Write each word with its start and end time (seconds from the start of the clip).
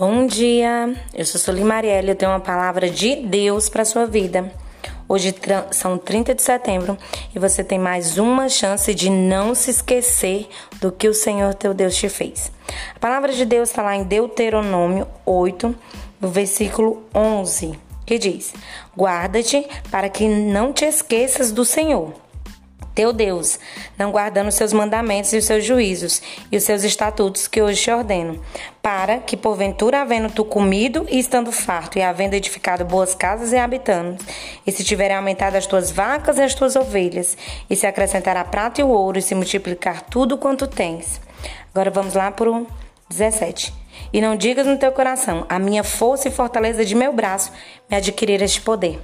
Bom 0.00 0.26
dia, 0.26 0.96
eu 1.12 1.26
sou 1.26 1.38
Soli 1.38 1.62
Marielle 1.62 2.08
eu 2.08 2.16
tenho 2.16 2.32
uma 2.32 2.40
palavra 2.40 2.88
de 2.88 3.16
Deus 3.16 3.68
para 3.68 3.84
sua 3.84 4.06
vida. 4.06 4.50
Hoje 5.06 5.34
são 5.72 5.98
30 5.98 6.34
de 6.34 6.40
setembro 6.40 6.96
e 7.36 7.38
você 7.38 7.62
tem 7.62 7.78
mais 7.78 8.16
uma 8.16 8.48
chance 8.48 8.94
de 8.94 9.10
não 9.10 9.54
se 9.54 9.70
esquecer 9.70 10.48
do 10.80 10.90
que 10.90 11.06
o 11.06 11.12
Senhor 11.12 11.52
teu 11.52 11.74
Deus 11.74 11.94
te 11.94 12.08
fez. 12.08 12.50
A 12.96 12.98
palavra 12.98 13.30
de 13.30 13.44
Deus 13.44 13.68
está 13.68 13.82
lá 13.82 13.94
em 13.94 14.02
Deuteronômio 14.02 15.06
8, 15.26 15.76
no 16.18 16.28
versículo 16.28 17.02
11, 17.14 17.78
que 18.06 18.18
diz: 18.18 18.54
Guarda-te 18.96 19.68
para 19.90 20.08
que 20.08 20.26
não 20.26 20.72
te 20.72 20.86
esqueças 20.86 21.52
do 21.52 21.62
Senhor 21.62 22.14
teu 22.94 23.12
Deus, 23.12 23.58
não 23.98 24.10
guardando 24.10 24.48
os 24.48 24.54
seus 24.54 24.72
mandamentos 24.72 25.32
e 25.32 25.36
os 25.36 25.44
seus 25.44 25.64
juízos 25.64 26.20
e 26.50 26.56
os 26.56 26.64
seus 26.64 26.84
estatutos 26.84 27.48
que 27.48 27.62
hoje 27.62 27.82
te 27.82 27.90
ordeno, 27.90 28.42
para 28.82 29.18
que, 29.18 29.36
porventura, 29.36 30.00
havendo 30.00 30.32
tu 30.32 30.44
comido 30.44 31.06
e 31.08 31.18
estando 31.18 31.52
farto, 31.52 31.98
e 31.98 32.02
havendo 32.02 32.34
edificado 32.34 32.84
boas 32.84 33.14
casas 33.14 33.52
e 33.52 33.56
habitando, 33.56 34.22
e 34.66 34.72
se 34.72 34.84
tiverem 34.84 35.16
aumentado 35.16 35.56
as 35.56 35.66
tuas 35.66 35.90
vacas 35.90 36.38
e 36.38 36.42
as 36.42 36.54
tuas 36.54 36.76
ovelhas, 36.76 37.36
e 37.68 37.76
se 37.76 37.86
acrescentar 37.86 38.36
a 38.36 38.44
prata 38.44 38.80
e 38.80 38.84
o 38.84 38.88
ouro, 38.88 39.18
e 39.18 39.22
se 39.22 39.34
multiplicar 39.34 40.02
tudo 40.02 40.36
quanto 40.36 40.66
tens. 40.66 41.20
Agora 41.72 41.90
vamos 41.90 42.14
lá 42.14 42.30
para 42.30 42.50
o 42.50 42.66
17. 43.08 43.72
E 44.12 44.20
não 44.20 44.36
digas 44.36 44.66
no 44.66 44.76
teu 44.76 44.92
coração, 44.92 45.44
a 45.48 45.58
minha 45.58 45.84
força 45.84 46.28
e 46.28 46.30
fortaleza 46.30 46.84
de 46.84 46.94
meu 46.94 47.12
braço 47.12 47.52
me 47.88 47.96
adquirir 47.96 48.42
este 48.42 48.60
poder. 48.60 49.00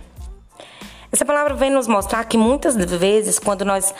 Essa 1.11 1.25
palavra 1.25 1.55
vem 1.55 1.71
nos 1.71 1.87
mostrar 1.87 2.25
que 2.25 2.37
muitas 2.37 2.77
vezes, 2.77 3.39
quando 3.39 3.65
nós 3.65 3.95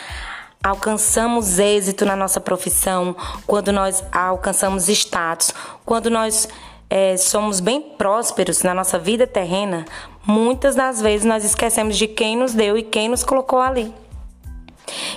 alcançamos 0.63 1.59
êxito 1.59 2.05
na 2.05 2.15
nossa 2.15 2.39
profissão, 2.39 3.15
quando 3.45 3.71
nós 3.71 4.03
alcançamos 4.11 4.89
status, 4.89 5.53
quando 5.85 6.09
nós 6.09 6.47
é, 6.89 7.15
somos 7.17 7.59
bem 7.59 7.81
prósperos 7.81 8.63
na 8.63 8.73
nossa 8.73 8.97
vida 8.97 9.27
terrena, 9.27 9.85
muitas 10.25 10.75
das 10.75 11.01
vezes 11.01 11.25
nós 11.25 11.43
esquecemos 11.43 11.97
de 11.97 12.07
quem 12.07 12.35
nos 12.35 12.53
deu 12.53 12.77
e 12.77 12.83
quem 12.83 13.07
nos 13.07 13.23
colocou 13.23 13.59
ali. 13.59 13.93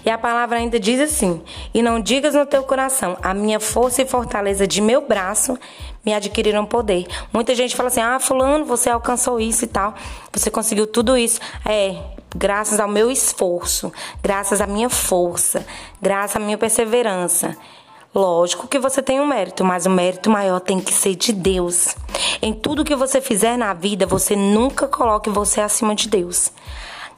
E 0.05 0.11
a 0.11 0.19
palavra 0.19 0.59
ainda 0.59 0.79
diz 0.79 1.01
assim: 1.01 1.43
E 1.73 1.83
não 1.83 2.01
digas 2.01 2.35
no 2.35 2.47
teu 2.47 2.63
coração, 2.63 3.17
a 3.23 3.33
minha 3.33 3.61
força 3.61 4.03
e 4.03 4.07
fortaleza 4.07 4.67
de 4.67 4.81
meu 4.81 5.07
braço 5.07 5.59
me 6.05 6.15
adquiriram 6.15 6.65
poder. 6.65 7.07
Muita 7.33 7.55
gente 7.55 7.77
fala 7.77 7.89
assim: 7.89 8.01
ah, 8.01 8.19
Fulano, 8.19 8.65
você 8.65 8.91
alcançou 8.91 9.41
isso 9.41 9.65
e 9.65 9.69
tal, 9.69 9.95
você 10.33 10.51
conseguiu 10.51 10.87
tudo 10.87 11.17
isso. 11.17 11.41
É, 11.65 11.97
graças 12.35 12.81
ao 12.81 12.89
meu 12.89 13.11
esforço, 13.11 13.93
graças 14.23 14.61
à 14.61 14.67
minha 14.67 14.89
força, 14.89 15.67
graças 16.01 16.37
à 16.37 16.41
minha 16.41 16.59
perseverança. 16.59 17.57
Lógico 18.13 18.67
que 18.67 18.79
você 18.79 19.01
tem 19.01 19.21
um 19.21 19.27
mérito, 19.27 19.65
mas 19.65 19.87
o 19.87 19.91
mérito 19.91 20.29
maior 20.29 20.59
tem 20.59 20.81
que 20.81 20.93
ser 20.93 21.15
de 21.15 21.33
Deus. 21.33 21.95
Em 22.43 22.53
tudo 22.53 22.85
que 22.85 22.97
você 22.97 23.21
fizer 23.21 23.57
na 23.57 23.73
vida, 23.73 24.05
você 24.05 24.35
nunca 24.35 24.89
coloque 24.89 25.31
você 25.31 25.61
acima 25.61 25.95
de 25.95 26.09
Deus. 26.09 26.51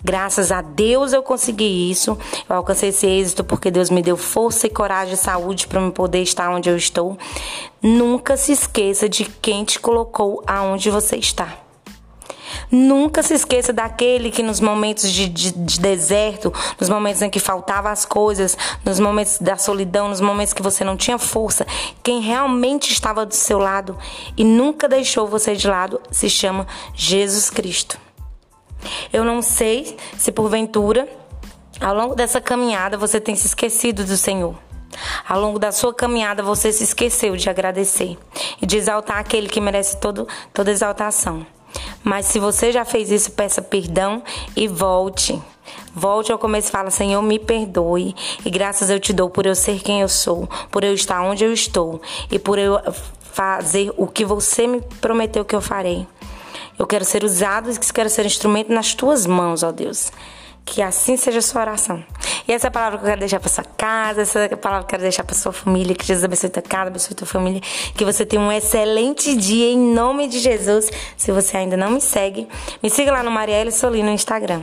Graças 0.04 0.50
a 0.50 0.60
Deus 0.60 1.12
eu 1.12 1.22
consegui 1.22 1.90
isso. 1.90 2.18
Eu 2.48 2.56
alcancei 2.56 2.88
esse 2.88 3.06
êxito 3.06 3.44
porque 3.44 3.70
Deus 3.70 3.90
me 3.90 4.02
deu 4.02 4.16
força 4.16 4.66
e 4.66 4.70
coragem 4.70 5.14
e 5.14 5.16
saúde 5.16 5.66
para 5.66 5.80
me 5.80 5.92
poder 5.92 6.22
estar 6.22 6.50
onde 6.50 6.68
eu 6.68 6.76
estou. 6.76 7.16
Nunca 7.80 8.36
se 8.36 8.52
esqueça 8.52 9.08
de 9.08 9.24
quem 9.24 9.64
te 9.64 9.78
colocou 9.78 10.42
aonde 10.46 10.90
você 10.90 11.16
está. 11.16 11.56
Nunca 12.70 13.22
se 13.22 13.34
esqueça 13.34 13.72
daquele 13.72 14.30
que 14.30 14.42
nos 14.42 14.60
momentos 14.60 15.10
de, 15.10 15.28
de, 15.28 15.52
de, 15.52 15.80
deserto, 15.80 16.52
nos 16.80 16.88
momentos 16.88 17.22
em 17.22 17.30
que 17.30 17.38
faltavam 17.40 17.90
as 17.90 18.04
coisas, 18.04 18.56
nos 18.84 18.98
momentos 18.98 19.38
da 19.38 19.56
solidão, 19.56 20.08
nos 20.08 20.20
momentos 20.20 20.52
que 20.52 20.62
você 20.62 20.84
não 20.84 20.96
tinha 20.96 21.18
força, 21.18 21.66
quem 22.02 22.20
realmente 22.20 22.92
estava 22.92 23.24
do 23.26 23.34
seu 23.34 23.58
lado 23.58 23.96
e 24.36 24.44
nunca 24.44 24.88
deixou 24.88 25.26
você 25.26 25.54
de 25.54 25.68
lado 25.68 26.00
se 26.10 26.28
chama 26.28 26.66
Jesus 26.94 27.50
Cristo. 27.50 27.98
Eu 29.12 29.24
não 29.24 29.42
sei 29.42 29.96
se 30.16 30.32
porventura, 30.32 31.08
ao 31.80 31.94
longo 31.94 32.14
dessa 32.14 32.40
caminhada, 32.40 32.96
você 32.96 33.20
tem 33.20 33.34
se 33.34 33.46
esquecido 33.46 34.04
do 34.04 34.16
Senhor. 34.16 34.54
Ao 35.28 35.40
longo 35.40 35.58
da 35.58 35.72
sua 35.72 35.92
caminhada, 35.92 36.42
você 36.42 36.72
se 36.72 36.84
esqueceu 36.84 37.36
de 37.36 37.48
agradecer 37.48 38.18
e 38.60 38.66
de 38.66 38.76
exaltar 38.76 39.18
aquele 39.18 39.48
que 39.48 39.60
merece 39.60 39.96
todo, 39.96 40.28
toda 40.52 40.70
exaltação. 40.70 41.46
Mas 42.04 42.26
se 42.26 42.38
você 42.38 42.70
já 42.70 42.84
fez 42.84 43.10
isso, 43.10 43.32
peça 43.32 43.62
perdão 43.62 44.22
e 44.54 44.68
volte. 44.68 45.40
Volte 45.94 46.30
ao 46.30 46.38
começo 46.38 46.68
e 46.68 46.72
fala: 46.72 46.90
Senhor, 46.90 47.22
me 47.22 47.38
perdoe. 47.38 48.14
E 48.44 48.50
graças 48.50 48.90
eu 48.90 49.00
te 49.00 49.12
dou 49.12 49.30
por 49.30 49.46
eu 49.46 49.54
ser 49.54 49.80
quem 49.80 50.00
eu 50.00 50.08
sou, 50.08 50.48
por 50.70 50.84
eu 50.84 50.94
estar 50.94 51.22
onde 51.22 51.44
eu 51.44 51.52
estou 51.52 52.00
e 52.30 52.38
por 52.38 52.58
eu 52.58 52.78
fazer 53.32 53.92
o 53.96 54.06
que 54.06 54.24
você 54.24 54.66
me 54.66 54.80
prometeu 55.00 55.44
que 55.44 55.54
eu 55.54 55.60
farei. 55.60 56.06
Eu 56.78 56.86
quero 56.86 57.04
ser 57.04 57.24
usado 57.24 57.70
e 57.70 57.78
quero 57.92 58.08
ser 58.08 58.26
instrumento 58.26 58.72
nas 58.72 58.94
tuas 58.94 59.26
mãos, 59.26 59.62
ó 59.62 59.70
Deus. 59.72 60.10
Que 60.64 60.80
assim 60.80 61.16
seja 61.16 61.40
a 61.40 61.42
sua 61.42 61.62
oração. 61.62 62.04
E 62.46 62.52
essa 62.52 62.66
é 62.66 62.68
a 62.68 62.70
palavra 62.70 62.98
que 62.98 63.04
eu 63.04 63.08
quero 63.08 63.20
deixar 63.20 63.40
para 63.40 63.48
sua 63.48 63.64
casa, 63.64 64.22
essa 64.22 64.38
é 64.40 64.54
a 64.54 64.56
palavra 64.56 64.84
que 64.84 64.86
eu 64.86 64.90
quero 64.90 65.02
deixar 65.02 65.24
para 65.24 65.34
sua 65.34 65.52
família. 65.52 65.94
Que 65.94 66.06
Jesus 66.06 66.24
abençoe 66.24 66.50
tua 66.50 66.62
casa, 66.62 66.88
abençoe 66.88 67.14
tua 67.14 67.26
família. 67.26 67.60
Que 67.94 68.04
você 68.04 68.24
tenha 68.24 68.40
um 68.40 68.50
excelente 68.50 69.36
dia 69.36 69.72
em 69.72 69.78
nome 69.78 70.28
de 70.28 70.38
Jesus. 70.38 70.90
Se 71.16 71.32
você 71.32 71.56
ainda 71.56 71.76
não 71.76 71.90
me 71.90 72.00
segue, 72.00 72.48
me 72.82 72.90
siga 72.90 73.12
lá 73.12 73.22
no 73.22 73.30
Marielle 73.30 73.72
Solino 73.72 74.08
no 74.08 74.14
Instagram. 74.14 74.62